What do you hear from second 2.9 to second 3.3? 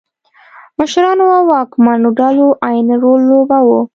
رول